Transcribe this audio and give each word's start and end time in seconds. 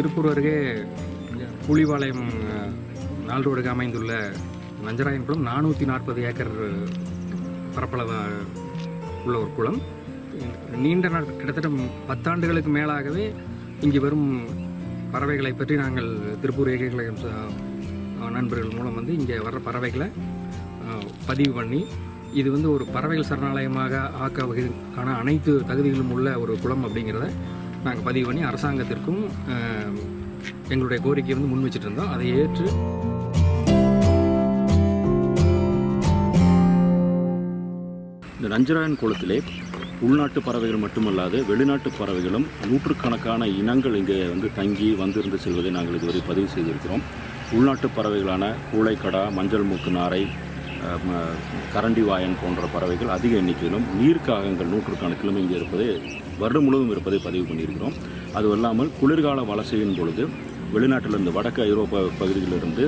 திருப்பூர் 0.00 0.28
அருகே 0.30 0.54
புலிவாளையம் 1.64 2.22
நாள் 3.26 3.44
ரோடுக்கு 3.46 3.70
அமைந்துள்ள 3.72 4.12
நஞ்சராயன் 4.84 5.26
குளம். 5.26 5.44
நானூற்றி 5.48 5.84
நாற்பது 5.90 6.20
ஏக்கர் 6.28 6.52
பரப்பளவு 7.74 8.14
உள்ள 9.24 9.34
ஒரு 9.42 9.50
குளம். 9.58 9.78
நீண்ட 10.84 11.08
நாள் 11.14 11.28
கிட்டத்தட்ட 11.40 11.70
பத்தாண்டுகளுக்கு 12.10 12.72
மேலாகவே 12.78 13.24
இங்கு 13.86 14.00
வரும் 14.06 14.26
பறவைகளை 15.14 15.52
பற்றி 15.52 15.76
நாங்கள் 15.82 16.10
திருப்பூர் 16.44 16.72
ஏகலையம் 16.76 17.20
நண்பர்கள் 18.38 18.76
மூலம் 18.78 18.98
வந்து 19.00 19.12
இங்கே 19.20 19.38
வர்ற 19.48 19.60
பறவைகளை 19.68 20.08
பதிவு 21.30 21.52
பண்ணி 21.60 21.82
இது 22.40 22.48
வந்து 22.56 22.68
ஒரு 22.76 22.86
பறவைகள் 22.96 23.30
சரணாலயமாக 23.32 24.02
ஆக்க 24.24 24.48
வகைக்கான 24.50 25.16
அனைத்து 25.22 25.54
தகுதிகளும் 25.70 26.14
உள்ள 26.16 26.38
ஒரு 26.44 26.54
குளம் 26.64 26.86
அப்படிங்கிறத 26.88 27.28
நாங்கள் 27.84 28.04
பதிவு 28.04 28.26
பண்ணி 28.26 28.42
அரசாங்கத்திற்கும் 28.44 29.22
எங்களுடைய 30.68 30.98
கோரிக்கையை 31.02 31.36
வந்து 31.36 31.52
முன் 31.52 31.64
வச்சுட்டு 31.64 31.86
இருந்தோம் 31.86 32.12
அதை 32.12 32.26
ஏற்று 32.36 32.66
இந்த 38.34 38.48
நஞ்சராயன் 38.48 39.00
குளத்திலே 39.00 39.38
உள்நாட்டு 40.00 40.42
பறவைகள் 40.42 40.82
மட்டுமல்லாது 40.82 41.46
வெளிநாட்டு 41.46 41.90
பறவைகளும் 41.98 42.46
நூற்றுக்கணக்கான 42.66 43.46
இனங்கள் 43.52 43.94
இங்கே 43.94 44.28
வந்து 44.28 44.52
தங்கி 44.54 44.94
வந்திருந்து 44.94 45.38
செல்வதை 45.38 45.70
நாங்கள் 45.70 45.94
இதுவரை 45.94 46.22
பதிவு 46.26 46.48
செய்திருக்கிறோம். 46.48 47.02
உள்நாட்டு 47.52 47.88
பறவைகளான 47.96 48.44
கூளைக்கடா 48.72 49.32
மஞ்சள் 49.32 49.62
மூக்கு 49.62 49.90
நாரை 49.90 50.22
கரண்டிவாயன் 50.80 51.70
கரண்டி 51.74 52.02
வாயன் 52.08 52.36
போன்ற 52.42 52.66
பறவைகள் 52.74 53.14
அதிக 53.16 53.32
எண்ணிக்கையிலும் 53.40 53.86
நீர்க்காகங்கள் 54.00 54.70
நூற்றுக்கணக்கிலும் 54.72 55.38
இங்கே 55.42 55.56
இருப்பதை 55.60 55.86
வருடம் 56.42 56.64
முழுவதும் 56.66 56.92
இருப்பதை 56.94 57.18
பதிவு 57.26 57.44
பண்ணியிருக்கிறோம். 57.48 57.96
அதுவும் 58.36 58.56
இல்லாமல் 58.58 58.92
குளிர்கால 59.00 59.42
வலசையின் 59.50 59.96
பொழுது 59.98 60.24
வெளிநாட்டிலிருந்து 60.74 61.34
வடக்கு 61.36 61.62
ஐரோப்பா 61.70 62.00
பகுதியிலிருந்து 62.20 62.84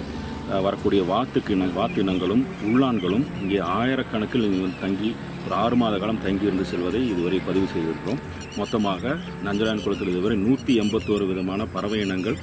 வரக்கூடிய 0.66 1.02
வாத்துக்கு 1.10 1.52
இன 1.54 1.68
வாத்து 1.76 1.98
இனங்களும் 2.02 2.42
உள்ளான்களும் 2.68 3.24
இங்கே 3.42 3.58
ஆயிரக்கணக்கில் 3.76 4.46
இங்கே 4.48 4.70
தங்கி 4.84 5.10
ஒரு 5.44 5.54
ஆறு 5.62 5.76
மாத 5.82 5.94
காலம் 5.98 6.22
தங்கி 6.24 6.48
இருந்து 6.48 6.64
செல்வதை 6.70 7.00
இதுவரை 7.12 7.38
பதிவு 7.48 7.66
செய்திருக்கிறோம். 7.74 8.20
மொத்தமாக 8.60 9.14
நஞ்சலான் 9.46 9.84
குளத்தில் 9.84 10.12
இதுவரை 10.14 10.36
நூற்றி 10.46 10.74
எண்பத்தோரு 10.82 11.26
விதமான 11.30 11.66
பறவை 11.74 12.00
இனங்கள் 12.06 12.38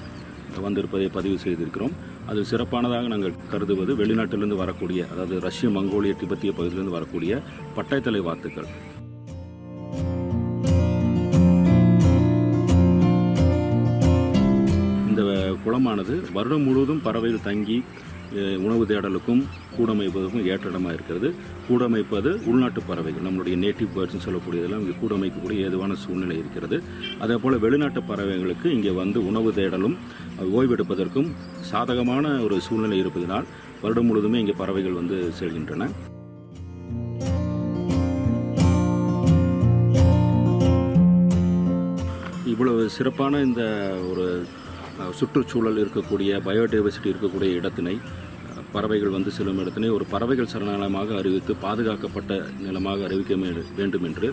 வந்திருப்பதை 0.66 1.08
பதிவு 1.18 1.38
செய்திருக்கிறோம். 1.44 1.96
அது 2.32 2.42
சிறப்பானதாக 2.52 3.10
நாங்கள் 3.14 3.40
கருதுவது 3.52 3.92
வெளிநாட்டிலிருந்து 4.02 4.62
வரக்கூடிய 4.64 5.08
அதாவது 5.12 5.36
ரஷ்ய 5.48 5.70
மங்கோலிய 5.78 6.16
திபெத்திய 6.22 6.52
பகுதியிலிருந்து 6.58 6.98
வரக்கூடிய 6.98 7.42
பட்டயத்தலை 7.78 8.22
வாத்துக்கள். 8.30 8.70
இந்த 15.10 15.24
குளமானது 15.66 16.16
வருடம் 16.36 16.66
முழுவதும் 16.68 17.02
பறவைகள் 17.08 17.48
தங்கி 17.50 17.78
உணவு 18.66 18.84
தேடலுக்கும் 18.90 19.42
கூடமைப்பதற்கும் 19.76 20.46
ஏற்ற 20.52 20.66
இடமாக 20.72 20.96
இருக்கிறது. 20.98 21.30
கூடமைப்பது 21.68 22.32
உள்நாட்டு 22.50 22.82
பறவைகள் 22.90 23.26
நம்மளுடைய 23.28 23.56
நேட்டிவ் 23.64 23.94
பேர்ட்ஸ்னு 23.96 24.26
சொல்லக்கூடியதெல்லாம் 24.26 24.84
இங்கே 24.84 24.96
கூடமைக்கக்கூடிய 25.02 25.66
ஏதுவான 25.70 25.98
சூழ்நிலை 26.04 26.38
இருக்கிறது. 26.42 26.80
அதே 27.26 27.38
போல் 27.44 27.64
வெளிநாட்டு 27.66 28.04
பறவைகளுக்கு 28.12 28.68
இங்கே 28.78 28.94
வந்து 29.02 29.22
உணவு 29.32 29.52
தேடலும் 29.60 29.98
ஓய்வெடுப்பதற்கும் 30.60 31.32
சாதகமான 31.72 32.36
ஒரு 32.46 32.58
சூழ்நிலை 32.68 33.00
இருப்பதனால் 33.04 33.50
வருடம் 33.84 34.10
முழுவதுமே 34.12 34.40
இங்கே 34.44 34.58
பறவைகள் 34.62 35.00
வந்து 35.02 35.18
செல்கின்றன. 35.42 35.90
இவ்வளவு 42.54 42.84
சிறப்பான 42.96 43.40
இந்த 43.48 43.64
ஒரு 44.12 44.26
சுற்றுச்சூழல் 45.20 45.82
இருக்கக்கூடிய 45.84 46.42
பயோடைவர்சிட்டி 46.48 47.12
இருக்கக்கூடிய 47.14 47.52
இடத்தினை 47.60 47.96
பறவைகள் 48.74 49.14
வந்து 49.16 49.32
செல்லும் 49.36 49.60
இடத்தினை 49.62 49.88
ஒரு 49.98 50.06
பறவைகள் 50.12 50.50
சரணாலயமாக 50.52 51.16
அறிவித்து 51.20 51.54
பாதுகாக்கப்பட்ட 51.64 52.34
நிலமாக 52.66 53.06
அறிவிக்க 53.08 53.36
வேண்டும் 53.80 54.06
என்று 54.10 54.28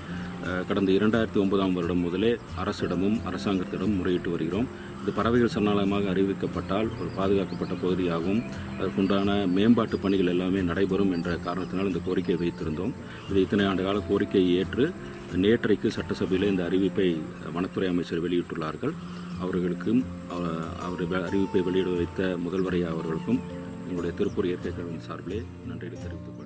கடந்த 0.68 0.90
இரண்டாயிரத்தி 0.98 1.38
ஒன்பதாம் 1.42 1.76
வருடம் 1.76 2.02
முதலே 2.06 2.32
அரசிடமும் 2.62 3.16
அரசாங்கத்திடம் 3.28 3.94
முறையிட்டு 3.98 4.30
வருகிறோம். 4.34 4.68
இது 5.02 5.12
பறவைகள் 5.18 5.52
சரணாலயமாக 5.54 6.10
அறிவிக்கப்பட்டால் 6.12 6.88
ஒரு 7.00 7.10
பாதுகாக்கப்பட்ட 7.18 7.74
பகுதியாகவும் 7.82 8.42
அதற்குண்டான 8.78 9.38
மேம்பாட்டு 9.56 9.98
பணிகள் 10.04 10.32
எல்லாமே 10.34 10.62
நடைபெறும் 10.70 11.12
என்ற 11.18 11.38
காரணத்தினால் 11.46 11.90
இந்த 11.92 12.02
கோரிக்கையை 12.08 12.38
வைத்திருந்தோம். 12.42 12.94
இது 13.30 13.44
இத்தனை 13.46 13.66
ஆண்டு 13.70 13.86
கால 13.88 14.02
கோரிக்கையை 14.10 14.50
ஏற்று 14.62 14.86
நேற்றைக்கு 15.44 15.90
சட்டசபையில் 15.98 16.50
இந்த 16.52 16.64
அறிவிப்பை 16.70 17.08
வனத்துறை 17.56 17.88
அமைச்சர் 17.94 18.24
வெளியிட்டுள்ளார்கள். 18.26 18.94
அவர்களுக்கும் 19.44 20.02
அவர் 20.86 21.02
அறிவிப்பை 21.28 21.62
வெளியிட 21.62 21.90
வைத்த 21.90 22.22
முதல்வரையா 22.46 22.88
அவர்களுக்கும் 22.94 23.40
எங்களுடைய 23.82 24.12
திருப்பூர் 24.18 24.50
இயற்கை 24.50 24.72
கழகம் 24.72 25.06
சார்பிலே 25.08 25.40
நன்றியை 25.68 25.96
தெரிவித்துக் 26.02 26.36
கொள்கிறேன். 26.36 26.45